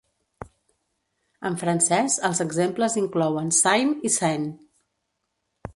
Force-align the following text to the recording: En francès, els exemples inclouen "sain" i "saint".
En 1.49 1.59
francès, 1.63 2.17
els 2.31 2.41
exemples 2.47 2.97
inclouen 3.05 3.53
"sain" 3.61 3.95
i 4.09 4.13
"saint". 4.19 4.51